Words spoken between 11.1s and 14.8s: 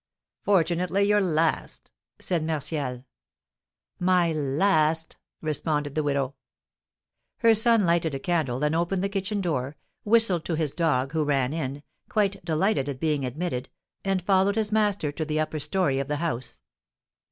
who ran in, quite delighted at being admitted, and followed his